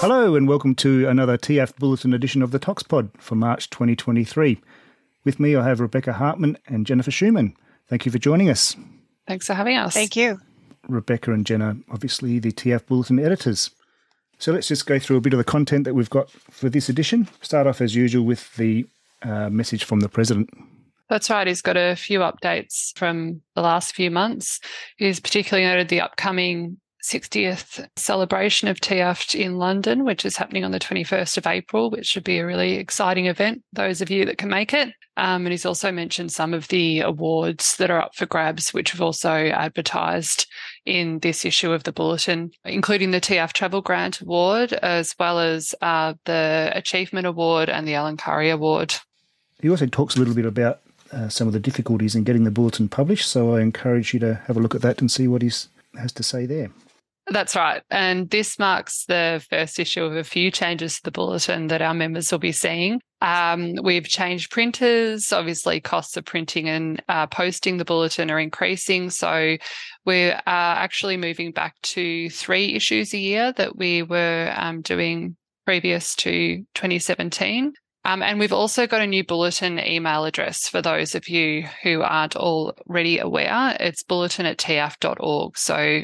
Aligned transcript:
Hello, 0.00 0.34
and 0.34 0.48
welcome 0.48 0.74
to 0.76 1.06
another 1.06 1.36
TIAFT 1.36 1.76
Bulletin 1.76 2.14
edition 2.14 2.40
of 2.40 2.52
the 2.52 2.58
ToxPod 2.58 3.10
for 3.18 3.34
March 3.34 3.68
2023. 3.68 4.58
With 5.24 5.38
me, 5.38 5.54
I 5.54 5.68
have 5.68 5.78
Rebecca 5.78 6.14
Hartman 6.14 6.56
and 6.66 6.86
Jennifer 6.86 7.10
Schumann. 7.10 7.54
Thank 7.86 8.06
you 8.06 8.10
for 8.10 8.16
joining 8.16 8.48
us. 8.48 8.74
Thanks 9.28 9.46
for 9.46 9.52
having 9.52 9.76
us. 9.76 9.92
Thank 9.92 10.16
you. 10.16 10.40
Rebecca 10.88 11.34
and 11.34 11.44
Jenna, 11.44 11.76
obviously 11.90 12.38
the 12.38 12.50
TIAFT 12.50 12.86
Bulletin 12.86 13.18
editors. 13.18 13.72
So 14.38 14.52
let's 14.52 14.68
just 14.68 14.86
go 14.86 14.98
through 14.98 15.18
a 15.18 15.20
bit 15.20 15.34
of 15.34 15.36
the 15.36 15.44
content 15.44 15.84
that 15.84 15.92
we've 15.92 16.08
got 16.08 16.30
for 16.30 16.70
this 16.70 16.88
edition. 16.88 17.28
Start 17.42 17.66
off 17.66 17.82
as 17.82 17.94
usual 17.94 18.24
with 18.24 18.56
the 18.56 18.86
uh, 19.20 19.50
message 19.50 19.84
from 19.84 20.00
the 20.00 20.08
President. 20.08 20.48
That's 21.10 21.28
right. 21.28 21.46
He's 21.46 21.60
got 21.60 21.76
a 21.76 21.94
few 21.94 22.20
updates 22.20 22.96
from 22.96 23.42
the 23.54 23.60
last 23.60 23.94
few 23.94 24.10
months. 24.10 24.60
He's 24.96 25.20
particularly 25.20 25.68
noted 25.68 25.90
the 25.90 26.00
upcoming 26.00 26.78
60th 27.04 27.88
celebration 27.96 28.68
of 28.68 28.80
TIAFT 28.80 29.38
in 29.38 29.56
London, 29.56 30.04
which 30.04 30.24
is 30.24 30.36
happening 30.36 30.64
on 30.64 30.70
the 30.70 30.80
21st 30.80 31.38
of 31.38 31.46
April, 31.46 31.90
which 31.90 32.06
should 32.06 32.24
be 32.24 32.38
a 32.38 32.46
really 32.46 32.74
exciting 32.74 33.26
event, 33.26 33.62
those 33.72 34.00
of 34.00 34.10
you 34.10 34.24
that 34.26 34.38
can 34.38 34.48
make 34.48 34.74
it. 34.74 34.92
Um, 35.16 35.44
and 35.44 35.50
he's 35.52 35.66
also 35.66 35.92
mentioned 35.92 36.32
some 36.32 36.54
of 36.54 36.68
the 36.68 37.00
awards 37.00 37.76
that 37.76 37.90
are 37.90 38.00
up 38.00 38.14
for 38.14 38.26
grabs, 38.26 38.72
which 38.72 38.92
we've 38.92 39.02
also 39.02 39.30
advertised 39.30 40.46
in 40.86 41.18
this 41.18 41.44
issue 41.44 41.72
of 41.72 41.84
the 41.84 41.92
bulletin, 41.92 42.50
including 42.64 43.10
the 43.10 43.20
TIAFT 43.20 43.52
Travel 43.52 43.82
Grant 43.82 44.20
Award, 44.20 44.72
as 44.72 45.14
well 45.18 45.38
as 45.38 45.74
uh, 45.82 46.14
the 46.24 46.70
Achievement 46.74 47.26
Award 47.26 47.68
and 47.68 47.86
the 47.86 47.94
Alan 47.94 48.16
Curry 48.16 48.50
Award. 48.50 48.94
He 49.60 49.68
also 49.68 49.86
talks 49.86 50.16
a 50.16 50.18
little 50.18 50.34
bit 50.34 50.46
about 50.46 50.80
uh, 51.12 51.28
some 51.28 51.46
of 51.46 51.52
the 51.52 51.60
difficulties 51.60 52.14
in 52.14 52.24
getting 52.24 52.44
the 52.44 52.50
bulletin 52.50 52.88
published, 52.88 53.28
so 53.28 53.54
I 53.54 53.60
encourage 53.60 54.14
you 54.14 54.20
to 54.20 54.34
have 54.46 54.56
a 54.56 54.60
look 54.60 54.74
at 54.74 54.82
that 54.82 55.00
and 55.00 55.10
see 55.10 55.28
what 55.28 55.42
he 55.42 55.50
has 55.98 56.12
to 56.12 56.22
say 56.22 56.46
there. 56.46 56.70
That's 57.30 57.54
right. 57.54 57.80
And 57.90 58.28
this 58.28 58.58
marks 58.58 59.04
the 59.04 59.44
first 59.48 59.78
issue 59.78 60.02
of 60.02 60.16
a 60.16 60.24
few 60.24 60.50
changes 60.50 60.96
to 60.96 61.04
the 61.04 61.10
bulletin 61.12 61.68
that 61.68 61.80
our 61.80 61.94
members 61.94 62.32
will 62.32 62.40
be 62.40 62.50
seeing. 62.50 63.00
Um, 63.22 63.76
we've 63.84 64.08
changed 64.08 64.50
printers. 64.50 65.32
Obviously, 65.32 65.80
costs 65.80 66.16
of 66.16 66.24
printing 66.24 66.68
and 66.68 67.00
uh, 67.08 67.28
posting 67.28 67.76
the 67.76 67.84
bulletin 67.84 68.32
are 68.32 68.40
increasing. 68.40 69.10
So 69.10 69.56
we're 70.04 70.34
uh, 70.34 70.40
actually 70.44 71.16
moving 71.16 71.52
back 71.52 71.80
to 71.82 72.28
three 72.30 72.74
issues 72.74 73.14
a 73.14 73.18
year 73.18 73.52
that 73.52 73.76
we 73.76 74.02
were 74.02 74.52
um, 74.56 74.80
doing 74.80 75.36
previous 75.64 76.16
to 76.16 76.64
2017. 76.74 77.74
Um, 78.04 78.22
and 78.22 78.40
we've 78.40 78.52
also 78.52 78.86
got 78.86 79.02
a 79.02 79.06
new 79.06 79.22
bulletin 79.22 79.78
email 79.78 80.24
address 80.24 80.66
for 80.66 80.82
those 80.82 81.14
of 81.14 81.28
you 81.28 81.68
who 81.82 82.02
aren't 82.02 82.34
already 82.34 83.18
aware. 83.18 83.76
It's 83.78 84.02
bulletin 84.02 84.46
at 84.46 84.56
tiaft.org. 84.56 85.58
So 85.58 86.02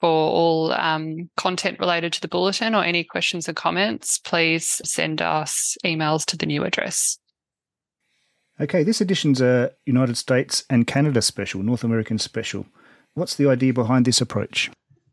for 0.00 0.08
all 0.08 0.72
um, 0.72 1.28
content 1.36 1.78
related 1.80 2.12
to 2.14 2.20
the 2.20 2.28
bulletin 2.28 2.74
or 2.74 2.84
any 2.84 3.04
questions 3.04 3.48
or 3.48 3.52
comments, 3.52 4.18
please 4.18 4.80
send 4.84 5.20
us 5.20 5.76
emails 5.84 6.24
to 6.26 6.36
the 6.36 6.46
new 6.46 6.64
address. 6.64 7.18
Okay, 8.60 8.82
this 8.82 9.00
edition's 9.00 9.40
a 9.40 9.70
United 9.86 10.16
States 10.16 10.64
and 10.68 10.86
Canada 10.86 11.22
special, 11.22 11.62
North 11.62 11.84
American 11.84 12.18
special. 12.18 12.66
What's 13.14 13.36
the 13.36 13.48
idea 13.48 13.72
behind 13.72 14.04
this 14.04 14.20
approach? 14.20 14.70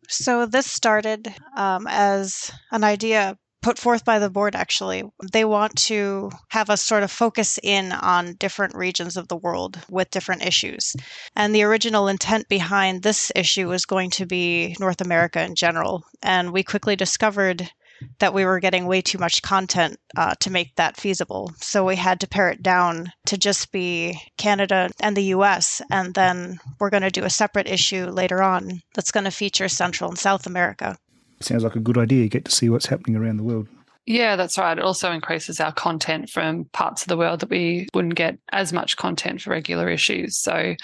So, 0.08 0.45
this 0.45 0.69
started 0.69 1.33
um, 1.56 1.88
as 1.89 2.52
an 2.72 2.83
idea 2.83 3.38
put 3.66 3.80
forth 3.80 4.05
by 4.05 4.19
the 4.19 4.30
board 4.30 4.55
actually. 4.55 5.02
They 5.31 5.44
want 5.44 5.75
to 5.88 6.30
have 6.49 6.69
us 6.69 6.83
sort 6.83 7.02
of 7.02 7.09
focus 7.09 7.58
in 7.63 7.91
on 7.94 8.35
different 8.35 8.75
regions 8.75 9.17
of 9.17 9.27
the 9.27 9.35
world 9.35 9.80
with 9.89 10.11
different 10.11 10.45
issues. 10.45 10.95
And 11.35 11.55
the 11.55 11.63
original 11.63 12.07
intent 12.07 12.47
behind 12.47 13.02
this 13.02 13.31
issue 13.35 13.67
was 13.67 13.88
going 13.88 14.11
to 14.11 14.27
be 14.27 14.75
North 14.80 15.02
America 15.02 15.41
in 15.41 15.55
general. 15.55 16.03
And 16.22 16.53
we 16.53 16.61
quickly 16.61 16.95
discovered 16.95 17.72
that 18.19 18.35
we 18.35 18.45
were 18.45 18.59
getting 18.59 18.85
way 18.85 19.02
too 19.02 19.17
much 19.17 19.41
content 19.41 19.97
uh, 20.16 20.35
to 20.41 20.52
make 20.52 20.75
that 20.75 20.95
feasible. 20.95 21.52
So 21.57 21.83
we 21.83 21.95
had 21.95 22.19
to 22.19 22.27
pare 22.27 22.52
it 22.52 22.61
down 22.61 23.13
to 23.25 23.35
just 23.35 23.72
be 23.72 24.22
Canada 24.38 24.91
and 25.00 25.17
the 25.17 25.34
US. 25.35 25.81
And 25.90 26.13
then 26.13 26.59
we're 26.79 26.91
going 26.91 27.01
to 27.01 27.09
do 27.09 27.23
a 27.23 27.31
separate 27.31 27.67
issue 27.67 28.06
later 28.06 28.44
on 28.44 28.84
that's 28.94 29.11
going 29.11 29.23
to 29.23 29.31
feature 29.31 29.69
Central 29.69 30.11
and 30.11 30.19
South 30.19 30.45
America 30.45 31.00
sounds 31.44 31.63
like 31.63 31.75
a 31.75 31.79
good 31.79 31.97
idea. 31.97 32.23
You 32.23 32.29
get 32.29 32.46
to 32.46 32.51
see 32.51 32.69
what's 32.69 32.85
happening 32.85 33.16
around 33.16 33.38
the 33.38 33.44
world. 33.44 33.68
Yeah, 34.06 34.35
that's 34.35 34.57
right. 34.59 34.78
It 34.78 34.84
also 34.84 35.12
increases 35.12 35.59
our 35.59 35.73
content 35.73 36.29
from 36.29 36.66
parts 36.66 37.01
of 37.01 37.07
the 37.07 37.18
world 37.18 37.40
that 37.40 37.50
we 37.50 37.88
wouldn't 37.94 38.13
get 38.13 38.38
as 38.51 38.72
much 38.72 38.97
content 38.97 39.41
for 39.41 39.50
regular 39.50 39.90
issues. 39.90 40.38
So 40.38 40.75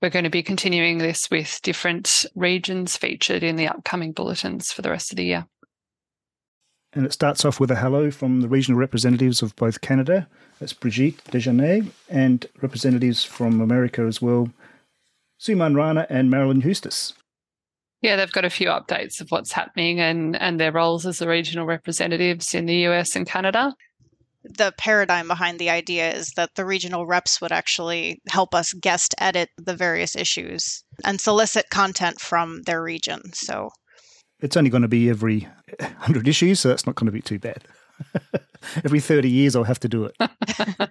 we're 0.00 0.10
going 0.10 0.24
to 0.24 0.30
be 0.30 0.42
continuing 0.42 0.96
this 0.96 1.30
with 1.30 1.60
different 1.62 2.24
regions 2.34 2.96
featured 2.96 3.42
in 3.42 3.56
the 3.56 3.68
upcoming 3.68 4.12
bulletins 4.12 4.72
for 4.72 4.80
the 4.80 4.90
rest 4.90 5.12
of 5.12 5.16
the 5.18 5.24
year. 5.24 5.46
And 6.94 7.04
it 7.04 7.12
starts 7.12 7.44
off 7.44 7.60
with 7.60 7.70
a 7.70 7.76
hello 7.76 8.10
from 8.10 8.40
the 8.40 8.48
regional 8.48 8.80
representatives 8.80 9.42
of 9.42 9.54
both 9.56 9.82
Canada, 9.82 10.26
that's 10.58 10.72
Brigitte 10.72 11.22
Desharnais, 11.24 11.88
and 12.08 12.46
representatives 12.62 13.24
from 13.24 13.60
America 13.60 14.02
as 14.02 14.20
well, 14.20 14.48
Suman 15.38 15.76
Rana 15.76 16.06
and 16.10 16.30
Marilyn 16.30 16.62
Huestis. 16.62 17.12
Yeah, 18.02 18.16
they've 18.16 18.32
got 18.32 18.44
a 18.44 18.50
few 18.50 18.68
updates 18.68 19.20
of 19.20 19.30
what's 19.30 19.52
happening 19.52 20.00
and, 20.00 20.40
and 20.40 20.58
their 20.58 20.72
roles 20.72 21.04
as 21.04 21.18
the 21.18 21.28
regional 21.28 21.66
representatives 21.66 22.54
in 22.54 22.66
the 22.66 22.86
US 22.86 23.14
and 23.14 23.26
Canada. 23.26 23.74
The 24.42 24.72
paradigm 24.78 25.28
behind 25.28 25.58
the 25.58 25.68
idea 25.68 26.12
is 26.14 26.32
that 26.32 26.54
the 26.54 26.64
regional 26.64 27.06
reps 27.06 27.42
would 27.42 27.52
actually 27.52 28.22
help 28.28 28.54
us 28.54 28.72
guest 28.72 29.14
edit 29.18 29.50
the 29.58 29.76
various 29.76 30.16
issues 30.16 30.82
and 31.04 31.20
solicit 31.20 31.68
content 31.70 32.20
from 32.20 32.62
their 32.62 32.82
region. 32.82 33.20
So 33.34 33.70
it's 34.40 34.56
only 34.56 34.70
going 34.70 34.82
to 34.82 34.88
be 34.88 35.10
every 35.10 35.46
100 35.78 36.26
issues, 36.26 36.60
so 36.60 36.68
that's 36.68 36.86
not 36.86 36.94
going 36.94 37.06
to 37.06 37.12
be 37.12 37.20
too 37.20 37.38
bad. 37.38 37.64
every 38.84 39.00
30 39.00 39.28
years, 39.28 39.54
I'll 39.54 39.64
have 39.64 39.80
to 39.80 39.88
do 39.88 40.04
it. 40.06 40.16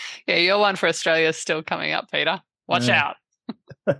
yeah, 0.26 0.36
your 0.36 0.58
one 0.58 0.76
for 0.76 0.88
Australia 0.88 1.28
is 1.28 1.36
still 1.36 1.62
coming 1.62 1.92
up, 1.92 2.10
Peter. 2.10 2.40
Watch 2.66 2.88
yeah. 2.88 3.12
out. 3.86 3.98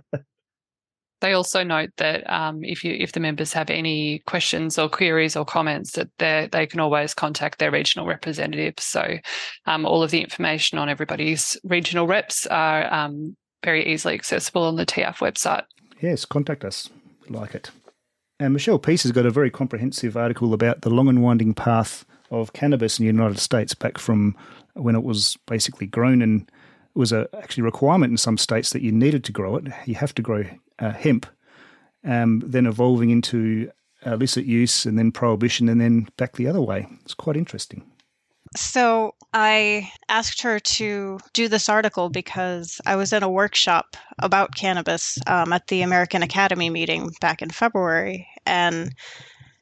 They 1.21 1.33
also 1.33 1.63
note 1.63 1.91
that 1.97 2.29
um, 2.29 2.63
if 2.63 2.83
you 2.83 2.93
if 2.99 3.13
the 3.13 3.19
members 3.19 3.53
have 3.53 3.69
any 3.69 4.19
questions 4.25 4.77
or 4.77 4.89
queries 4.89 5.35
or 5.35 5.45
comments, 5.45 5.93
that 5.93 6.09
they 6.17 6.49
they 6.51 6.65
can 6.65 6.79
always 6.79 7.13
contact 7.13 7.59
their 7.59 7.71
regional 7.71 8.07
representatives. 8.07 8.83
So 8.83 9.17
um, 9.65 9.85
all 9.85 10.03
of 10.03 10.11
the 10.11 10.21
information 10.21 10.77
on 10.77 10.89
everybody's 10.89 11.57
regional 11.63 12.07
reps 12.07 12.47
are 12.47 12.91
um, 12.93 13.37
very 13.63 13.85
easily 13.85 14.15
accessible 14.15 14.63
on 14.63 14.75
the 14.75 14.85
TIAFT 14.85 15.17
website. 15.17 15.63
Yes, 16.01 16.25
contact 16.25 16.65
us. 16.65 16.89
Like 17.29 17.55
it. 17.55 17.69
And 18.39 18.53
Michelle 18.53 18.79
Peace 18.79 19.03
has 19.03 19.11
got 19.11 19.27
a 19.27 19.31
very 19.31 19.51
comprehensive 19.51 20.17
article 20.17 20.53
about 20.53 20.81
the 20.81 20.89
long 20.89 21.07
and 21.07 21.21
winding 21.21 21.53
path 21.53 22.03
of 22.31 22.53
cannabis 22.53 22.97
in 22.97 23.03
the 23.03 23.11
United 23.11 23.37
States 23.37 23.75
back 23.75 23.99
from 23.99 24.35
when 24.73 24.95
it 24.95 25.03
was 25.03 25.37
basically 25.45 25.85
grown 25.85 26.23
and 26.23 26.49
was 26.95 27.11
a 27.11 27.29
actually 27.37 27.63
requirement 27.63 28.09
in 28.11 28.17
some 28.17 28.37
states 28.37 28.71
that 28.71 28.81
you 28.81 28.91
needed 28.91 29.23
to 29.25 29.31
grow 29.31 29.55
it. 29.57 29.65
You 29.85 29.95
have 29.95 30.15
to 30.15 30.21
grow 30.21 30.43
uh, 30.81 30.91
hemp, 30.91 31.25
um, 32.03 32.41
then 32.45 32.65
evolving 32.65 33.09
into 33.09 33.71
illicit 34.05 34.45
use 34.45 34.85
and 34.85 34.97
then 34.97 35.11
prohibition 35.11 35.69
and 35.69 35.79
then 35.79 36.07
back 36.17 36.35
the 36.35 36.47
other 36.47 36.61
way. 36.61 36.87
It's 37.03 37.13
quite 37.13 37.37
interesting. 37.37 37.83
So 38.55 39.15
I 39.33 39.89
asked 40.09 40.41
her 40.41 40.59
to 40.59 41.19
do 41.33 41.47
this 41.47 41.69
article 41.69 42.09
because 42.09 42.81
I 42.85 42.97
was 42.97 43.13
in 43.13 43.23
a 43.23 43.29
workshop 43.29 43.95
about 44.19 44.55
cannabis 44.55 45.17
um, 45.25 45.53
at 45.53 45.67
the 45.67 45.83
American 45.83 46.21
Academy 46.21 46.69
meeting 46.69 47.11
back 47.21 47.41
in 47.41 47.49
February, 47.49 48.27
and 48.45 48.93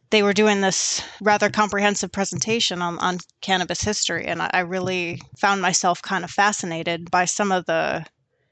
they 0.10 0.24
were 0.24 0.34
doing 0.34 0.62
this 0.62 1.04
rather 1.22 1.52
comprehensive 1.52 2.12
presentation 2.12 2.82
on, 2.82 2.98
on 2.98 3.20
cannabis 3.42 3.82
history. 3.82 4.26
And 4.26 4.42
I 4.42 4.62
really 4.62 5.22
found 5.38 5.62
myself 5.62 6.02
kind 6.02 6.24
of 6.24 6.32
fascinated 6.32 7.12
by 7.12 7.26
some 7.26 7.52
of 7.52 7.66
the 7.66 8.04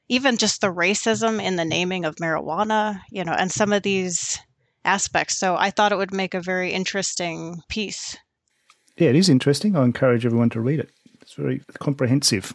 even 0.10 0.38
just 0.38 0.62
the 0.62 0.74
racism 0.74 1.42
in 1.42 1.56
the 1.56 1.66
naming 1.66 2.06
of 2.06 2.16
marijuana, 2.16 3.02
you 3.12 3.24
know, 3.24 3.34
and 3.34 3.52
some 3.52 3.74
of 3.74 3.84
these 3.84 4.40
aspects. 4.86 5.38
So 5.38 5.56
I 5.58 5.70
thought 5.70 5.92
it 5.92 5.98
would 5.98 6.14
make 6.14 6.34
a 6.34 6.42
very 6.42 6.72
interesting 6.72 7.62
piece. 7.68 8.18
Yeah, 8.98 9.10
it 9.10 9.16
is 9.16 9.30
interesting. 9.30 9.76
I 9.76 9.84
encourage 9.84 10.26
everyone 10.26 10.50
to 10.52 10.62
read 10.62 10.80
it. 10.80 10.90
It's 11.22 11.34
very 11.34 11.62
comprehensive. 11.80 12.54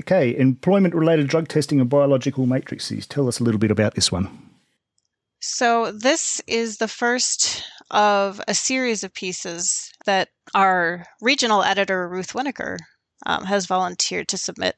Okay, 0.00 0.36
employment 0.36 0.94
related 0.94 1.28
drug 1.28 1.46
testing 1.48 1.80
and 1.80 1.88
biological 1.88 2.46
matrices. 2.46 3.06
Tell 3.06 3.28
us 3.28 3.38
a 3.38 3.44
little 3.44 3.60
bit 3.60 3.70
about 3.70 3.94
this 3.94 4.10
one. 4.10 4.50
So, 5.40 5.92
this 5.92 6.40
is 6.46 6.78
the 6.78 6.88
first 6.88 7.62
of 7.90 8.40
a 8.48 8.54
series 8.54 9.04
of 9.04 9.14
pieces 9.14 9.92
that 10.04 10.30
our 10.54 11.06
regional 11.20 11.62
editor, 11.62 12.08
Ruth 12.08 12.32
Winecker, 12.32 12.78
um, 13.26 13.44
has 13.44 13.66
volunteered 13.66 14.26
to 14.28 14.38
submit 14.38 14.74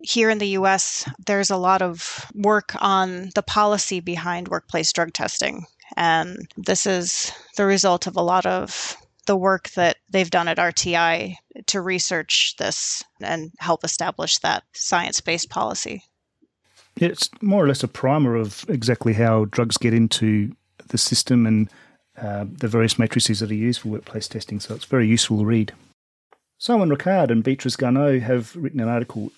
here 0.00 0.30
in 0.30 0.38
the 0.38 0.48
US, 0.48 1.08
there's 1.26 1.50
a 1.50 1.56
lot 1.56 1.82
of 1.82 2.30
work 2.34 2.74
on 2.80 3.30
the 3.34 3.42
policy 3.42 4.00
behind 4.00 4.48
workplace 4.48 4.92
drug 4.92 5.12
testing. 5.12 5.64
And 5.96 6.48
this 6.56 6.86
is 6.86 7.32
the 7.56 7.66
result 7.66 8.06
of 8.06 8.16
a 8.16 8.22
lot 8.22 8.46
of 8.46 8.96
the 9.26 9.36
work 9.36 9.70
that 9.70 9.96
they've 10.10 10.30
done 10.30 10.48
at 10.48 10.58
RTI 10.58 11.36
to 11.66 11.80
research 11.80 12.54
this 12.58 13.02
and 13.20 13.50
help 13.58 13.84
establish 13.84 14.38
that 14.38 14.62
science 14.72 15.20
based 15.20 15.50
policy. 15.50 16.02
It's 16.96 17.28
more 17.42 17.64
or 17.64 17.68
less 17.68 17.82
a 17.82 17.88
primer 17.88 18.36
of 18.36 18.64
exactly 18.68 19.12
how 19.12 19.46
drugs 19.46 19.76
get 19.76 19.92
into 19.92 20.52
the 20.88 20.98
system 20.98 21.46
and 21.46 21.68
uh, 22.16 22.46
the 22.48 22.68
various 22.68 22.98
matrices 22.98 23.40
that 23.40 23.50
are 23.50 23.54
used 23.54 23.80
for 23.80 23.88
workplace 23.88 24.28
testing. 24.28 24.60
So 24.60 24.74
it's 24.74 24.84
very 24.84 25.06
useful 25.06 25.38
to 25.38 25.44
read. 25.44 25.72
Simon 26.58 26.88
Ricard 26.88 27.30
and 27.30 27.44
Beatrice 27.44 27.76
Garneau 27.76 28.18
have 28.20 28.56
written 28.56 28.80
an 28.80 28.88
article 28.88 29.30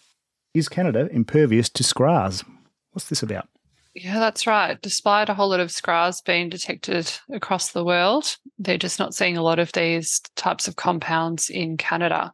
Is 0.59 0.69
Canada 0.69 1.09
impervious 1.13 1.69
to 1.71 1.85
SCRAS? 1.85 2.45
What's 2.91 3.09
this 3.09 3.23
about? 3.23 3.49
Yeah, 3.95 4.19
that's 4.19 4.47
right. 4.47 4.81
Despite 4.83 5.29
a 5.29 5.35
whole 5.35 5.51
lot 5.51 5.61
of 5.61 5.71
SCRAS 5.71 6.25
being 6.25 6.49
detected 6.49 7.13
across 7.33 7.73
the 7.73 7.85
world, 7.85 8.37
they're 8.59 8.79
just 8.79 8.99
not 8.99 9.15
seeing 9.15 9.37
a 9.37 9.43
lot 9.43 9.59
of 9.59 9.73
these 9.73 10.21
types 10.37 10.69
of 10.69 10.77
compounds 10.77 11.49
in 11.49 11.77
Canada. 11.77 12.33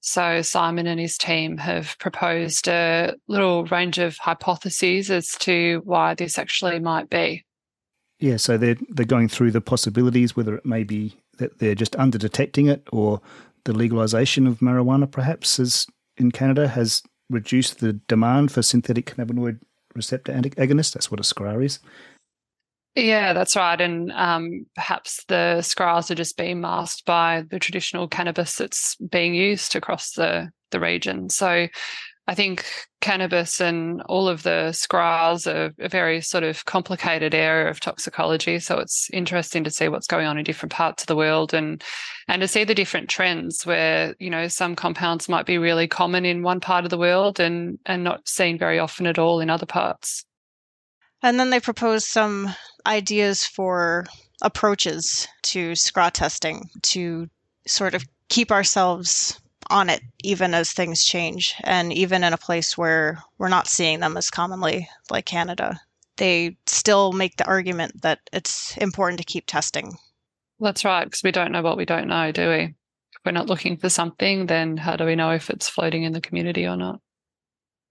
So 0.00 0.42
Simon 0.42 0.88
and 0.88 0.98
his 0.98 1.16
team 1.16 1.56
have 1.58 1.96
proposed 2.00 2.66
a 2.66 3.14
little 3.28 3.64
range 3.66 3.98
of 3.98 4.16
hypotheses 4.18 5.10
as 5.10 5.30
to 5.40 5.82
why 5.84 6.14
this 6.14 6.38
actually 6.38 6.80
might 6.80 7.08
be. 7.08 7.44
Yeah, 8.18 8.36
so 8.36 8.56
they're 8.56 8.76
they're 8.88 9.06
going 9.06 9.28
through 9.28 9.52
the 9.52 9.60
possibilities, 9.60 10.36
whether 10.36 10.56
it 10.56 10.66
may 10.66 10.82
be 10.82 11.16
that 11.38 11.58
they're 11.58 11.74
just 11.74 11.96
under 11.96 12.18
detecting 12.18 12.66
it, 12.66 12.86
or 12.92 13.20
the 13.64 13.72
legalization 13.72 14.46
of 14.46 14.58
marijuana, 14.58 15.10
perhaps, 15.10 15.58
as 15.58 15.86
in 16.16 16.30
Canada, 16.30 16.68
has 16.68 17.02
reduced 17.32 17.80
the 17.80 17.94
demand 17.94 18.52
for 18.52 18.62
synthetic 18.62 19.06
cannabinoid 19.06 19.58
receptor 19.94 20.32
agonists. 20.32 20.92
That's 20.92 21.10
what 21.10 21.20
a 21.20 21.22
SCRA 21.22 21.64
is. 21.64 21.78
Yeah, 22.94 23.32
that's 23.32 23.56
right. 23.56 23.80
And 23.80 24.12
um, 24.12 24.66
perhaps 24.74 25.24
the 25.24 25.56
SCRAs 25.60 26.10
are 26.10 26.14
just 26.14 26.36
being 26.36 26.60
masked 26.60 27.06
by 27.06 27.44
the 27.50 27.58
traditional 27.58 28.06
cannabis 28.06 28.56
that's 28.56 28.96
being 28.96 29.34
used 29.34 29.74
across 29.74 30.12
the, 30.12 30.50
the 30.70 30.80
region. 30.80 31.30
So 31.30 31.68
I 32.28 32.34
think 32.36 32.64
cannabis 33.00 33.60
and 33.60 34.00
all 34.02 34.28
of 34.28 34.44
the 34.44 34.70
SCRAs 34.72 35.52
are 35.52 35.72
a 35.80 35.88
very 35.88 36.20
sort 36.20 36.44
of 36.44 36.64
complicated 36.66 37.34
area 37.34 37.68
of 37.68 37.80
toxicology. 37.80 38.60
So 38.60 38.78
it's 38.78 39.10
interesting 39.12 39.64
to 39.64 39.70
see 39.70 39.88
what's 39.88 40.06
going 40.06 40.26
on 40.26 40.38
in 40.38 40.44
different 40.44 40.72
parts 40.72 41.02
of 41.02 41.08
the 41.08 41.16
world 41.16 41.52
and 41.52 41.82
and 42.28 42.40
to 42.40 42.46
see 42.46 42.62
the 42.62 42.76
different 42.76 43.08
trends 43.08 43.66
where, 43.66 44.14
you 44.20 44.30
know, 44.30 44.46
some 44.46 44.76
compounds 44.76 45.28
might 45.28 45.46
be 45.46 45.58
really 45.58 45.88
common 45.88 46.24
in 46.24 46.44
one 46.44 46.60
part 46.60 46.84
of 46.84 46.90
the 46.90 46.98
world 46.98 47.40
and 47.40 47.78
and 47.86 48.04
not 48.04 48.28
seen 48.28 48.56
very 48.56 48.78
often 48.78 49.06
at 49.06 49.18
all 49.18 49.40
in 49.40 49.50
other 49.50 49.66
parts. 49.66 50.24
And 51.22 51.40
then 51.40 51.50
they 51.50 51.60
propose 51.60 52.06
some 52.06 52.54
ideas 52.86 53.44
for 53.44 54.06
approaches 54.42 55.26
to 55.42 55.72
SCRA 55.72 56.12
testing 56.12 56.68
to 56.82 57.28
sort 57.66 57.94
of 57.94 58.04
keep 58.28 58.52
ourselves 58.52 59.40
on 59.70 59.90
it 59.90 60.02
even 60.22 60.54
as 60.54 60.72
things 60.72 61.04
change 61.04 61.54
and 61.64 61.92
even 61.92 62.24
in 62.24 62.32
a 62.32 62.38
place 62.38 62.76
where 62.76 63.22
we're 63.38 63.48
not 63.48 63.68
seeing 63.68 64.00
them 64.00 64.16
as 64.16 64.30
commonly 64.30 64.88
like 65.10 65.26
Canada. 65.26 65.80
They 66.16 66.56
still 66.66 67.12
make 67.12 67.36
the 67.36 67.46
argument 67.46 68.02
that 68.02 68.20
it's 68.32 68.76
important 68.76 69.18
to 69.18 69.24
keep 69.24 69.46
testing. 69.46 69.96
That's 70.60 70.84
right, 70.84 71.04
because 71.04 71.22
we 71.22 71.32
don't 71.32 71.52
know 71.52 71.62
what 71.62 71.76
we 71.76 71.84
don't 71.84 72.08
know, 72.08 72.30
do 72.30 72.48
we? 72.48 72.56
If 72.62 73.20
we're 73.24 73.32
not 73.32 73.48
looking 73.48 73.76
for 73.76 73.88
something, 73.88 74.46
then 74.46 74.76
how 74.76 74.96
do 74.96 75.04
we 75.04 75.16
know 75.16 75.30
if 75.30 75.50
it's 75.50 75.68
floating 75.68 76.04
in 76.04 76.12
the 76.12 76.20
community 76.20 76.66
or 76.66 76.76
not? 76.76 77.00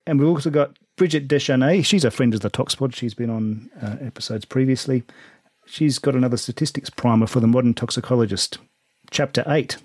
And 0.06 0.20
we've 0.20 0.30
also 0.30 0.50
got 0.50 0.78
Brigitte 0.98 1.28
Desharnais, 1.28 1.84
she's 1.84 2.06
a 2.06 2.12
friend 2.12 2.34
of 2.34 2.42
the 2.42 2.50
ToxPod. 2.52 2.96
She's 2.96 3.16
been 3.16 3.32
on 3.32 3.72
uh, 3.82 3.96
episodes 4.02 4.46
previously. 4.46 5.04
She's 5.66 5.98
got 5.98 6.16
another 6.16 6.38
statistics 6.38 6.92
primer 6.92 7.26
for 7.26 7.40
the 7.40 7.48
modern 7.48 7.74
toxicologist. 7.74 8.60
Chapter 9.10 9.44
8. 9.48 9.78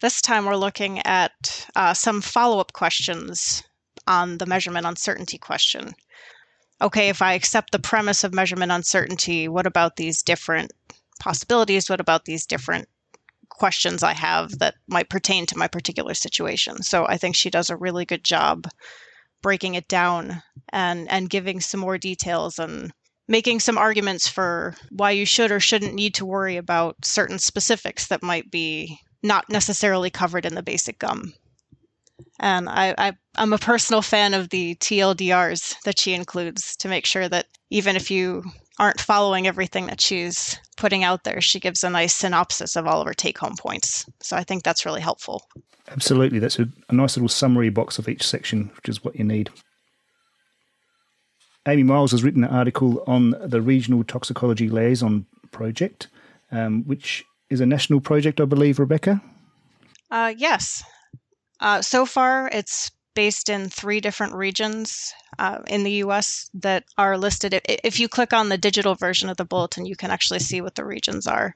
This 0.00 0.22
time 0.22 0.46
we're 0.46 0.56
looking 0.56 1.00
at 1.00 1.66
uh, 1.76 1.92
some 1.92 2.22
follow 2.22 2.58
up 2.58 2.72
questions 2.72 3.62
on 4.06 4.38
the 4.38 4.46
measurement 4.46 4.86
uncertainty 4.86 5.36
question. 5.36 5.92
Okay, 6.80 7.10
if 7.10 7.20
I 7.20 7.34
accept 7.34 7.72
the 7.72 7.78
premise 7.78 8.24
of 8.24 8.32
measurement 8.32 8.72
uncertainty, 8.72 9.46
what 9.46 9.66
about 9.66 9.96
these 9.96 10.22
different 10.22 10.72
possibilities? 11.18 11.90
What 11.90 12.00
about 12.00 12.24
these 12.24 12.46
different 12.46 12.88
questions 13.50 14.02
I 14.02 14.14
have 14.14 14.58
that 14.58 14.76
might 14.88 15.10
pertain 15.10 15.44
to 15.46 15.58
my 15.58 15.68
particular 15.68 16.14
situation? 16.14 16.82
So 16.82 17.06
I 17.06 17.18
think 17.18 17.36
she 17.36 17.50
does 17.50 17.68
a 17.68 17.76
really 17.76 18.06
good 18.06 18.24
job 18.24 18.66
breaking 19.42 19.74
it 19.74 19.88
down 19.88 20.42
and 20.70 21.10
and 21.10 21.28
giving 21.28 21.60
some 21.60 21.80
more 21.80 21.98
details 21.98 22.58
and 22.58 22.90
making 23.28 23.60
some 23.60 23.76
arguments 23.76 24.26
for 24.26 24.74
why 24.90 25.10
you 25.10 25.26
should 25.26 25.52
or 25.52 25.60
shouldn't 25.60 25.94
need 25.94 26.14
to 26.14 26.26
worry 26.26 26.56
about 26.56 27.04
certain 27.04 27.38
specifics 27.38 28.06
that 28.06 28.22
might 28.22 28.50
be 28.50 28.98
not 29.22 29.48
necessarily 29.48 30.10
covered 30.10 30.46
in 30.46 30.54
the 30.54 30.62
basic 30.62 30.98
GUM. 30.98 31.34
And 32.38 32.68
I, 32.68 32.94
I, 32.96 33.12
am 33.36 33.52
a 33.52 33.58
personal 33.58 34.02
fan 34.02 34.34
of 34.34 34.50
the 34.50 34.74
TLDRs 34.76 35.80
that 35.84 35.98
she 35.98 36.14
includes 36.14 36.76
to 36.76 36.88
make 36.88 37.06
sure 37.06 37.28
that 37.28 37.46
even 37.70 37.96
if 37.96 38.10
you 38.10 38.44
aren't 38.78 39.00
following 39.00 39.46
everything 39.46 39.86
that 39.86 40.00
she's 40.00 40.58
putting 40.76 41.04
out 41.04 41.24
there, 41.24 41.40
she 41.40 41.60
gives 41.60 41.84
a 41.84 41.90
nice 41.90 42.14
synopsis 42.14 42.76
of 42.76 42.86
all 42.86 43.00
of 43.00 43.06
her 43.06 43.14
take 43.14 43.38
home 43.38 43.56
points. 43.58 44.06
So 44.22 44.36
I 44.36 44.44
think 44.44 44.62
that's 44.62 44.86
really 44.86 45.02
helpful. 45.02 45.46
Absolutely. 45.88 46.38
That's 46.38 46.58
a, 46.58 46.66
a 46.88 46.94
nice 46.94 47.16
little 47.16 47.28
summary 47.28 47.68
box 47.68 47.98
of 47.98 48.08
each 48.08 48.26
section, 48.26 48.70
which 48.76 48.88
is 48.88 49.04
what 49.04 49.16
you 49.16 49.24
need. 49.24 49.50
Amy 51.68 51.82
Miles 51.82 52.12
has 52.12 52.24
written 52.24 52.44
an 52.44 52.50
article 52.50 53.04
on 53.06 53.34
the 53.44 53.60
Regional 53.60 54.02
Toxicology 54.02 54.70
Liaison 54.70 55.26
Project, 55.52 56.08
um, 56.50 56.84
which 56.84 57.24
is 57.50 57.60
a 57.60 57.66
national 57.66 58.00
project, 58.00 58.40
I 58.40 58.44
believe, 58.44 58.78
Rebecca. 58.78 59.20
Uh, 60.10 60.32
yes. 60.36 60.82
Uh, 61.60 61.82
so 61.82 62.06
far, 62.06 62.48
it's 62.52 62.90
based 63.14 63.48
in 63.48 63.68
three 63.68 64.00
different 64.00 64.34
regions 64.34 65.12
uh, 65.38 65.58
in 65.66 65.82
the 65.82 66.04
US 66.04 66.48
that 66.54 66.84
are 66.96 67.18
listed. 67.18 67.60
If 67.64 67.98
you 67.98 68.08
click 68.08 68.32
on 68.32 68.48
the 68.48 68.58
digital 68.58 68.94
version 68.94 69.28
of 69.28 69.36
the 69.36 69.44
bulletin, 69.44 69.84
you 69.84 69.96
can 69.96 70.10
actually 70.10 70.38
see 70.38 70.60
what 70.60 70.76
the 70.76 70.84
regions 70.84 71.26
are. 71.26 71.52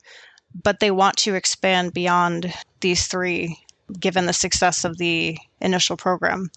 But 0.63 0.81
they 0.81 0.91
want 0.91 1.17
to 1.19 1.35
expand 1.35 1.95
beyond 1.95 2.53
these 2.81 3.07
three 3.07 3.59
given 4.01 4.27
the 4.27 4.33
success 4.33 4.85
of 4.85 4.99
the 4.99 5.37
initial 5.61 5.97
program. 5.97 6.51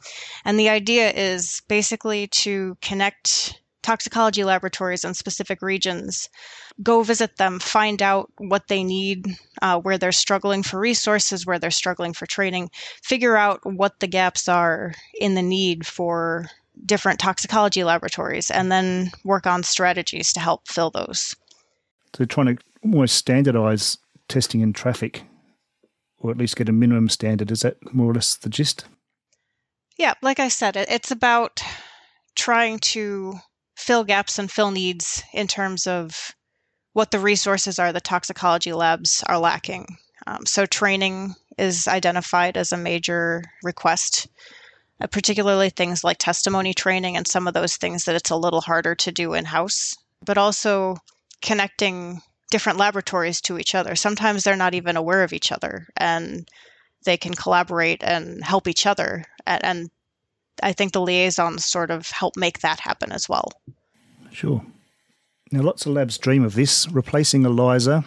And 0.45 0.57
the 0.57 0.69
idea 0.69 1.11
is 1.11 1.61
basically 1.67 2.27
to 2.27 2.77
connect 2.81 3.61
toxicology 3.87 4.43
laboratories 4.43 5.05
in 5.05 5.13
specific 5.13 5.61
regions, 5.61 6.29
go 6.83 7.03
visit 7.03 7.37
them, 7.37 7.57
find 7.57 8.01
out 8.01 8.29
what 8.37 8.67
they 8.67 8.83
need, 8.83 9.25
uh, 9.61 9.79
where 9.79 9.97
they're 9.97 10.11
struggling 10.11 10.61
for 10.61 10.77
resources, 10.77 11.45
where 11.45 11.57
they're 11.57 11.71
struggling 11.71 12.11
for 12.11 12.25
training, 12.25 12.69
figure 13.01 13.37
out 13.37 13.61
what 13.63 13.97
the 14.01 14.07
gaps 14.07 14.49
are 14.49 14.93
in 15.21 15.35
the 15.35 15.41
need 15.41 15.87
for 15.87 16.49
different 16.85 17.17
toxicology 17.17 17.85
laboratories, 17.85 18.51
and 18.51 18.69
then 18.69 19.09
work 19.23 19.47
on 19.47 19.63
strategies 19.63 20.33
to 20.33 20.41
help 20.41 20.67
fill 20.67 20.89
those. 20.89 21.33
So, 22.13 22.25
trying 22.25 22.57
to 22.57 22.63
almost 22.83 23.15
standardize 23.15 23.97
testing 24.27 24.59
in 24.59 24.73
traffic, 24.73 25.23
or 26.19 26.29
at 26.29 26.37
least 26.37 26.57
get 26.57 26.67
a 26.67 26.73
minimum 26.73 27.07
standard, 27.07 27.51
is 27.51 27.61
that 27.61 27.77
more 27.93 28.11
or 28.11 28.15
less 28.15 28.35
the 28.35 28.49
gist? 28.49 28.83
Yeah, 29.97 30.15
like 30.21 30.41
I 30.41 30.49
said, 30.49 30.75
it's 30.75 31.09
about 31.09 31.61
trying 32.35 32.79
to 32.79 33.39
fill 33.77 34.03
gaps 34.03 34.39
and 34.39 34.51
fill 34.51 34.71
needs 34.71 35.23
in 35.33 35.47
terms 35.47 35.87
of 35.87 36.35
what 36.93 37.11
the 37.11 37.19
resources 37.19 37.77
are 37.77 37.93
the 37.93 38.01
toxicology 38.01 38.73
labs 38.73 39.23
are 39.27 39.37
lacking. 39.37 39.85
Um, 40.25 40.45
so, 40.45 40.65
training 40.65 41.35
is 41.57 41.87
identified 41.87 42.57
as 42.57 42.71
a 42.71 42.77
major 42.77 43.43
request, 43.63 44.27
uh, 44.99 45.07
particularly 45.07 45.69
things 45.69 46.03
like 46.03 46.17
testimony 46.17 46.73
training 46.73 47.15
and 47.15 47.27
some 47.27 47.47
of 47.47 47.53
those 47.53 47.77
things 47.77 48.05
that 48.05 48.15
it's 48.15 48.31
a 48.31 48.35
little 48.35 48.61
harder 48.61 48.95
to 48.95 49.11
do 49.11 49.33
in 49.33 49.45
house, 49.45 49.95
but 50.25 50.37
also 50.37 50.97
connecting 51.41 52.21
different 52.49 52.79
laboratories 52.79 53.41
to 53.41 53.59
each 53.59 53.75
other. 53.75 53.95
Sometimes 53.95 54.43
they're 54.43 54.55
not 54.55 54.73
even 54.73 54.97
aware 54.97 55.23
of 55.23 55.33
each 55.33 55.51
other 55.51 55.87
and 55.97 56.47
they 57.05 57.17
can 57.17 57.33
collaborate 57.33 58.03
and 58.03 58.43
help 58.43 58.67
each 58.67 58.85
other. 58.85 59.23
And, 59.45 59.63
and 59.63 59.89
I 60.63 60.73
think 60.73 60.93
the 60.93 61.01
liaisons 61.01 61.65
sort 61.65 61.91
of 61.91 62.09
help 62.09 62.35
make 62.35 62.59
that 62.59 62.79
happen 62.79 63.11
as 63.11 63.29
well. 63.29 63.51
Sure. 64.37 64.63
Now, 65.51 65.63
lots 65.63 65.87
of 65.87 65.93
labs 65.93 66.15
dream 66.19 66.43
of 66.43 66.53
this 66.53 66.87
replacing 66.91 67.43
ELISA 67.43 68.05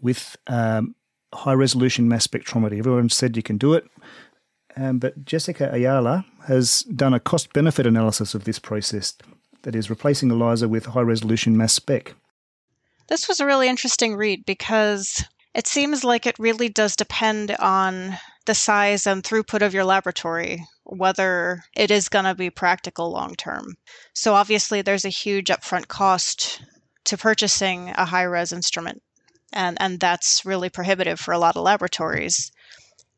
with 0.00 0.36
um, 0.48 0.96
high 1.32 1.52
resolution 1.52 2.08
mass 2.08 2.26
spectrometry. 2.26 2.80
Everyone 2.80 3.08
said 3.08 3.36
you 3.36 3.44
can 3.44 3.58
do 3.58 3.74
it. 3.74 3.84
Um, 4.76 4.98
but 4.98 5.24
Jessica 5.24 5.70
Ayala 5.72 6.24
has 6.48 6.82
done 6.82 7.14
a 7.14 7.20
cost 7.20 7.52
benefit 7.52 7.86
analysis 7.86 8.34
of 8.34 8.42
this 8.42 8.58
process 8.58 9.14
that 9.62 9.76
is 9.76 9.88
replacing 9.88 10.32
ELISA 10.32 10.68
with 10.68 10.86
high 10.86 11.02
resolution 11.02 11.56
mass 11.56 11.74
spec. 11.74 12.16
This 13.06 13.28
was 13.28 13.38
a 13.38 13.46
really 13.46 13.68
interesting 13.68 14.16
read 14.16 14.44
because 14.44 15.24
it 15.54 15.68
seems 15.68 16.02
like 16.02 16.26
it 16.26 16.40
really 16.40 16.70
does 16.70 16.96
depend 16.96 17.54
on 17.60 18.18
the 18.44 18.54
size 18.54 19.06
and 19.06 19.22
throughput 19.22 19.62
of 19.62 19.74
your 19.74 19.84
laboratory, 19.84 20.66
whether 20.84 21.64
it 21.76 21.90
is 21.90 22.08
going 22.08 22.24
to 22.24 22.34
be 22.34 22.50
practical 22.50 23.10
long 23.10 23.34
term. 23.34 23.76
So, 24.14 24.34
obviously, 24.34 24.82
there's 24.82 25.04
a 25.04 25.10
huge 25.10 25.48
upfront 25.48 25.88
cost 25.88 26.62
to 27.04 27.16
purchasing 27.16 27.90
a 27.90 28.04
high 28.04 28.22
res 28.22 28.52
instrument, 28.52 29.02
and, 29.52 29.76
and 29.80 30.00
that's 30.00 30.44
really 30.44 30.70
prohibitive 30.70 31.20
for 31.20 31.32
a 31.32 31.38
lot 31.38 31.56
of 31.56 31.62
laboratories. 31.62 32.52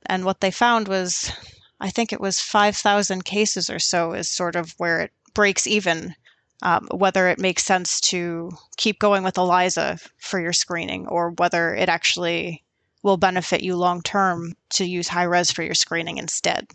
And 0.06 0.24
what 0.24 0.40
they 0.40 0.50
found 0.50 0.88
was, 0.88 1.32
I 1.80 1.90
think 1.90 2.12
it 2.12 2.20
was 2.20 2.40
5,000 2.40 3.24
cases 3.24 3.70
or 3.70 3.78
so, 3.78 4.12
is 4.12 4.28
sort 4.28 4.56
of 4.56 4.74
where 4.78 5.00
it 5.00 5.12
breaks 5.32 5.66
even 5.66 6.14
um, 6.62 6.88
whether 6.92 7.28
it 7.28 7.38
makes 7.38 7.64
sense 7.64 8.00
to 8.00 8.50
keep 8.76 8.98
going 8.98 9.22
with 9.22 9.36
ELISA 9.36 9.98
for 10.16 10.40
your 10.40 10.52
screening 10.52 11.06
or 11.08 11.30
whether 11.32 11.74
it 11.74 11.88
actually 11.88 12.64
will 13.04 13.16
benefit 13.16 13.62
you 13.62 13.76
long 13.76 14.02
term 14.02 14.54
to 14.70 14.84
use 14.84 15.06
high 15.06 15.22
res 15.22 15.52
for 15.52 15.62
your 15.62 15.74
screening 15.74 16.18
instead. 16.18 16.66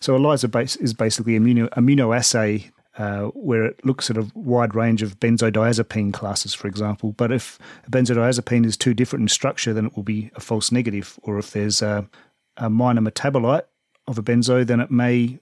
So 0.00 0.14
ELISA 0.14 0.48
base 0.48 0.76
is 0.76 0.94
basically 0.94 1.38
immuno, 1.38 1.68
immunoassay 1.70 2.70
uh, 2.96 3.24
where 3.34 3.64
it 3.64 3.84
looks 3.84 4.08
at 4.08 4.16
a 4.16 4.26
wide 4.34 4.74
range 4.74 5.02
of 5.02 5.20
benzodiazepine 5.20 6.14
classes, 6.14 6.54
for 6.54 6.66
example. 6.66 7.12
But 7.12 7.30
if 7.30 7.58
a 7.86 7.90
benzodiazepine 7.90 8.64
is 8.64 8.76
too 8.76 8.94
different 8.94 9.24
in 9.24 9.28
structure, 9.28 9.74
then 9.74 9.86
it 9.86 9.96
will 9.96 10.02
be 10.02 10.30
a 10.34 10.40
false 10.40 10.72
negative. 10.72 11.18
Or 11.22 11.38
if 11.38 11.50
there's 11.50 11.82
a, 11.82 12.08
a 12.56 12.70
minor 12.70 13.02
metabolite 13.02 13.64
of 14.06 14.16
a 14.16 14.22
benzo, 14.22 14.66
then 14.66 14.80
it 14.80 14.90
may 14.90 15.38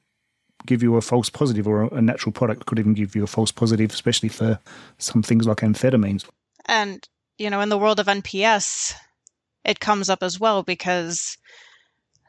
give 0.67 0.83
you 0.83 0.97
a 0.97 1.01
false 1.01 1.29
positive, 1.29 1.69
or 1.69 1.85
a 1.95 2.01
natural 2.01 2.33
product 2.33 2.67
could 2.67 2.79
even 2.79 2.95
give 2.95 3.15
you 3.15 3.23
a 3.23 3.29
false 3.29 3.53
positive, 3.53 3.93
especially 3.93 4.31
for 4.31 4.59
some 4.99 5.23
things 5.23 5.47
like 5.47 5.59
amphetamines. 5.59 6.25
And, 6.65 7.07
you 7.39 7.51
know, 7.51 7.61
in 7.61 7.69
the 7.69 7.79
world 7.79 8.01
of 8.01 8.07
NPS, 8.07 8.95
it 9.65 9.81
comes 9.81 10.11
up 10.11 10.23
as 10.23 10.39
well 10.39 10.63
because 10.63 11.39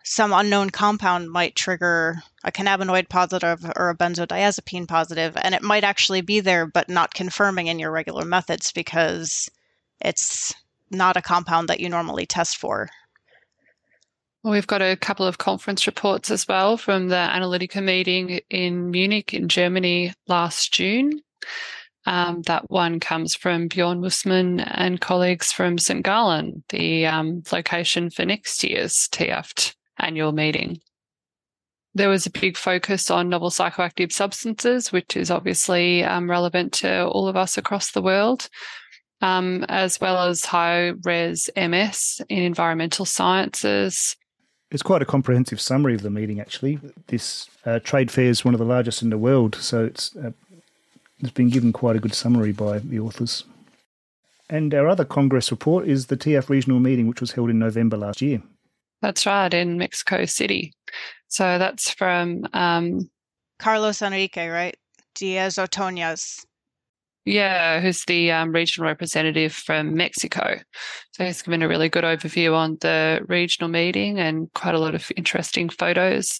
some 0.03 0.31
unknown 0.33 0.69
compound 0.69 1.31
might 1.31 1.55
trigger 1.55 2.21
a 2.43 2.51
cannabinoid 2.51 3.09
positive 3.09 3.65
or 3.75 3.89
a 3.89 3.97
benzodiazepine 3.97 4.87
positive, 4.87 5.35
and 5.35 5.55
it 5.55 5.63
might 5.63 5.83
actually 5.83 6.21
be 6.21 6.39
there, 6.39 6.67
but 6.67 6.89
not 6.89 7.13
confirming 7.13 7.67
in 7.67 7.79
your 7.79 7.91
regular 7.91 8.23
methods 8.23 8.71
because 8.71 9.49
it's 9.99 10.53
not 10.91 11.17
a 11.17 11.23
compound 11.23 11.67
that 11.67 11.79
you 11.79 11.89
normally 11.89 12.27
test 12.27 12.57
for. 12.57 12.87
Well, 14.43 14.53
we've 14.53 14.67
got 14.67 14.83
a 14.83 14.95
couple 14.95 15.25
of 15.25 15.39
conference 15.39 15.87
reports 15.87 16.29
as 16.29 16.47
well 16.47 16.77
from 16.77 17.07
the 17.07 17.15
Analytica 17.15 17.83
meeting 17.83 18.41
in 18.51 18.91
Munich 18.91 19.33
in 19.33 19.49
Germany 19.49 20.13
last 20.27 20.71
June. 20.71 21.21
Um, 22.05 22.43
that 22.43 22.69
one 22.69 22.99
comes 22.99 23.35
from 23.35 23.67
Bjorn 23.67 23.99
Moosmann 23.99 24.63
and 24.75 25.01
colleagues 25.01 25.51
from 25.51 25.77
St. 25.77 26.03
Gallen, 26.03 26.63
the 26.69 27.07
um, 27.07 27.41
location 27.51 28.09
for 28.11 28.25
next 28.25 28.63
year's 28.63 29.07
TIAFT 29.11 29.73
annual 29.97 30.31
meeting. 30.31 30.79
There 31.95 32.09
was 32.09 32.25
a 32.25 32.31
big 32.31 32.57
focus 32.57 33.09
on 33.09 33.29
novel 33.29 33.49
psychoactive 33.49 34.11
substances, 34.11 34.91
which 34.91 35.15
is 35.15 35.31
obviously 35.31 36.03
um, 36.03 36.29
relevant 36.29 36.73
to 36.73 37.07
all 37.07 37.27
of 37.27 37.37
us 37.37 37.57
across 37.57 37.91
the 37.91 38.01
world, 38.01 38.49
um, 39.21 39.65
as 39.69 39.99
well 39.99 40.27
as 40.27 40.45
high 40.45 40.91
res 41.03 41.49
MS 41.55 42.21
in 42.29 42.43
environmental 42.43 43.05
sciences. 43.05 44.15
It's 44.71 44.83
quite 44.83 45.01
a 45.01 45.05
comprehensive 45.05 45.61
summary 45.61 45.95
of 45.95 46.01
the 46.01 46.09
meeting, 46.09 46.41
actually. 46.41 46.79
This 47.07 47.49
uh, 47.65 47.79
trade 47.79 48.11
fair 48.11 48.25
is 48.25 48.43
one 48.43 48.53
of 48.53 48.59
the 48.59 48.65
largest 48.65 49.01
in 49.01 49.09
the 49.09 49.17
world, 49.17 49.55
so 49.55 49.85
it's, 49.85 50.13
uh, 50.17 50.31
it's 51.25 51.33
been 51.33 51.49
given 51.49 51.73
quite 51.73 51.95
a 51.95 51.99
good 51.99 52.13
summary 52.13 52.51
by 52.51 52.79
the 52.79 52.99
authors. 52.99 53.43
And 54.49 54.73
our 54.73 54.87
other 54.87 55.05
Congress 55.05 55.51
report 55.51 55.87
is 55.87 56.05
the 56.05 56.17
TIAFT 56.17 56.49
regional 56.49 56.79
meeting, 56.79 57.07
which 57.07 57.21
was 57.21 57.31
held 57.31 57.49
in 57.49 57.59
November 57.59 57.97
last 57.97 58.21
year. 58.21 58.41
That's 59.01 59.25
right, 59.25 59.53
in 59.53 59.77
Mexico 59.77 60.25
City. 60.25 60.73
So 61.27 61.57
that's 61.57 61.89
from 61.89 62.47
um, 62.53 63.09
Carlos 63.59 64.01
Enrique, 64.01 64.47
right? 64.47 64.77
Diaz 65.15 65.55
Otoñas. 65.55 66.45
Yeah, 67.25 67.81
who's 67.81 68.05
the 68.05 68.31
um, 68.31 68.51
regional 68.51 68.87
representative 68.87 69.51
from 69.51 69.95
Mexico. 69.95 70.59
So 71.13 71.25
he's 71.25 71.41
given 71.41 71.63
a 71.63 71.67
really 71.67 71.89
good 71.89 72.03
overview 72.03 72.53
on 72.53 72.77
the 72.81 73.25
regional 73.27 73.69
meeting 73.69 74.19
and 74.19 74.47
quite 74.53 74.75
a 74.75 74.79
lot 74.79 74.93
of 74.93 75.11
interesting 75.17 75.69
photos. 75.69 76.39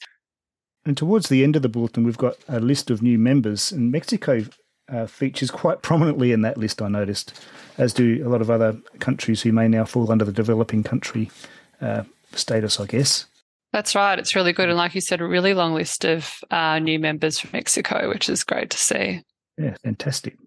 And 0.85 0.95
towards 0.95 1.29
the 1.29 1.43
end 1.43 1.55
of 1.55 1.63
the 1.63 1.69
bulletin, 1.69 2.03
we've 2.03 2.17
got 2.17 2.35
a 2.47 2.59
list 2.59 2.91
of 2.91 3.01
new 3.01 3.17
members, 3.17 3.71
and 3.71 3.91
Mexico 3.91 4.43
uh, 4.89 5.05
features 5.05 5.51
quite 5.51 5.81
prominently 5.81 6.31
in 6.31 6.41
that 6.41 6.57
list, 6.57 6.81
I 6.81 6.87
noticed, 6.87 7.33
as 7.77 7.93
do 7.93 8.25
a 8.25 8.29
lot 8.29 8.41
of 8.41 8.49
other 8.49 8.77
countries 8.99 9.41
who 9.41 9.51
may 9.51 9.67
now 9.67 9.85
fall 9.85 10.11
under 10.11 10.25
the 10.25 10.31
developing 10.31 10.83
country 10.83 11.31
uh, 11.81 12.03
status, 12.33 12.79
I 12.79 12.85
guess. 12.85 13.25
That's 13.73 13.95
right. 13.95 14.17
It's 14.17 14.35
really 14.35 14.53
good. 14.53 14.69
And 14.69 14.77
like 14.77 14.95
you 14.95 15.01
said, 15.01 15.19
a 15.19 15.27
really 15.27 15.53
long 15.53 15.73
list 15.73 16.05
of 16.05 16.33
uh, 16.49 16.79
new 16.79 16.97
members 16.97 17.39
from 17.39 17.49
Mexico, 17.53 18.09
which 18.09 18.29
is 18.29 18.43
great 18.43 18.69
to 18.69 18.77
see. 18.77 19.21
Yeah, 19.57 19.75
fantastic. 19.83 20.37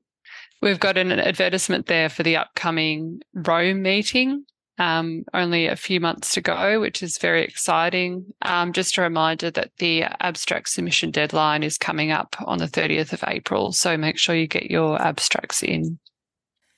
We've 0.63 0.81
got 0.81 0.97
an 0.97 1.13
advertisement 1.13 1.87
there 1.87 2.09
for 2.09 2.23
the 2.23 2.37
upcoming 2.37 3.21
Rome 3.35 3.83
meeting, 3.83 4.45
um, 4.79 5.25
only 5.35 5.67
a 5.67 5.77
few 5.77 6.01
months 6.01 6.35
to 6.35 6.41
go, 6.41 6.81
which 6.81 7.03
is 7.03 7.19
very 7.19 7.43
exciting. 7.43 8.27
Um, 8.43 8.73
just 8.73 8.97
a 8.97 9.03
reminder 9.03 9.51
that 9.51 9.73
the 9.79 10.05
abstract 10.21 10.69
submission 10.69 11.11
deadline 11.11 11.63
is 11.63 11.79
coming 11.79 12.11
up 12.11 12.37
on 12.45 12.59
the 12.59 12.67
30th 12.67 13.13
of 13.13 13.25
April. 13.27 13.73
So 13.73 13.97
make 13.97 14.19
sure 14.19 14.35
you 14.35 14.47
get 14.47 14.71
your 14.71 15.01
abstracts 15.01 15.63
in. 15.63 15.99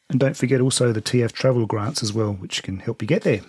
And 0.08 0.18
don't 0.18 0.36
forget 0.36 0.60
also 0.60 0.92
the 0.92 1.02
TIAFT 1.02 1.32
travel 1.32 1.66
grants 1.66 2.02
as 2.02 2.12
well, 2.12 2.32
which 2.32 2.62
can 2.62 2.80
help 2.80 3.00
you 3.00 3.06
get 3.06 3.22
there. 3.22 3.42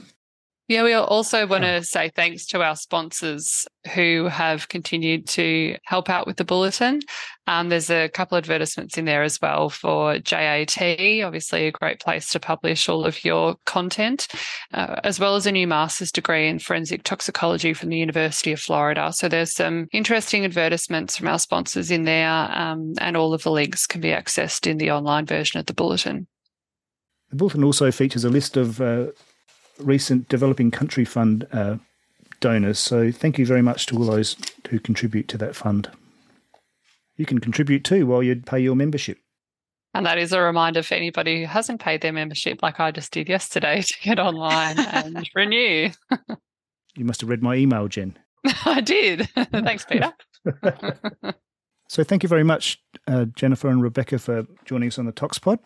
Yeah, 0.67 0.83
we 0.83 0.93
also 0.93 1.45
want 1.47 1.65
to 1.65 1.83
say 1.83 2.11
thanks 2.15 2.45
to 2.47 2.61
our 2.61 2.77
sponsors 2.77 3.67
who 3.93 4.29
have 4.31 4.69
continued 4.69 5.27
to 5.29 5.75
help 5.83 6.09
out 6.09 6.25
with 6.25 6.37
the 6.37 6.45
bulletin. 6.45 7.01
Um, 7.45 7.67
there's 7.67 7.89
a 7.89 8.07
couple 8.07 8.37
of 8.37 8.45
advertisements 8.45 8.97
in 8.97 9.03
there 9.03 9.23
as 9.23 9.41
well 9.41 9.69
for 9.69 10.19
JAT, 10.19 10.81
obviously 11.23 11.67
a 11.67 11.71
great 11.71 11.99
place 11.99 12.29
to 12.29 12.39
publish 12.39 12.87
all 12.87 13.03
of 13.03 13.25
your 13.25 13.57
content, 13.65 14.29
uh, 14.73 15.01
as 15.03 15.19
well 15.19 15.35
as 15.35 15.45
a 15.45 15.51
new 15.51 15.67
master's 15.67 16.11
degree 16.11 16.47
in 16.47 16.59
forensic 16.59 17.03
toxicology 17.03 17.73
from 17.73 17.89
the 17.89 17.97
University 17.97 18.53
of 18.53 18.59
Florida. 18.61 19.11
So 19.11 19.27
there's 19.27 19.53
some 19.53 19.87
interesting 19.91 20.45
advertisements 20.45 21.17
from 21.17 21.27
our 21.27 21.39
sponsors 21.39 21.91
in 21.91 22.05
there, 22.05 22.29
um, 22.29 22.93
and 22.99 23.17
all 23.17 23.33
of 23.33 23.43
the 23.43 23.51
links 23.51 23.85
can 23.85 23.99
be 23.99 24.09
accessed 24.09 24.67
in 24.67 24.77
the 24.77 24.91
online 24.91 25.25
version 25.25 25.59
of 25.59 25.65
the 25.65 25.73
bulletin. 25.73 26.27
The 27.31 27.35
bulletin 27.35 27.63
also 27.63 27.91
features 27.91 28.23
a 28.23 28.29
list 28.29 28.55
of 28.55 28.79
uh, 28.79 29.07
recent 29.83 30.27
Developing 30.29 30.71
Country 30.71 31.05
Fund 31.05 31.47
uh, 31.51 31.77
donors. 32.39 32.79
So 32.79 33.11
thank 33.11 33.37
you 33.37 33.45
very 33.45 33.61
much 33.61 33.85
to 33.87 33.97
all 33.97 34.05
those 34.05 34.35
who 34.69 34.79
contribute 34.79 35.27
to 35.29 35.37
that 35.37 35.55
fund. 35.55 35.89
You 37.17 37.25
can 37.25 37.39
contribute 37.39 37.83
too 37.83 38.05
while 38.07 38.23
you 38.23 38.35
pay 38.35 38.59
your 38.59 38.75
membership. 38.75 39.17
And 39.93 40.05
that 40.05 40.17
is 40.17 40.31
a 40.31 40.41
reminder 40.41 40.83
for 40.83 40.95
anybody 40.95 41.41
who 41.41 41.47
hasn't 41.47 41.81
paid 41.81 42.01
their 42.01 42.13
membership, 42.13 42.63
like 42.63 42.79
I 42.79 42.91
just 42.91 43.11
did 43.11 43.27
yesterday, 43.27 43.81
to 43.85 43.93
get 44.01 44.19
online 44.19 44.79
and 44.79 45.29
renew. 45.35 45.89
you 46.95 47.05
must 47.05 47.21
have 47.21 47.29
read 47.29 47.43
my 47.43 47.55
email, 47.55 47.87
Jen. 47.87 48.17
I 48.65 48.81
did. 48.81 49.29
Thanks, 49.51 49.85
Peter. 49.85 50.13
so 51.89 52.03
thank 52.03 52.23
you 52.23 52.29
very 52.29 52.43
much, 52.43 52.81
uh, 53.07 53.25
Jennifer 53.35 53.69
and 53.69 53.83
Rebecca, 53.83 54.17
for 54.17 54.47
joining 54.65 54.87
us 54.87 54.97
on 54.97 55.05
the 55.05 55.13
ToxPod. 55.13 55.59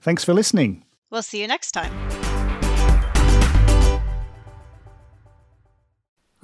Thanks 0.00 0.24
for 0.24 0.34
listening. 0.34 0.84
We'll 1.10 1.22
see 1.22 1.40
you 1.40 1.46
next 1.48 1.72
time. 1.72 2.07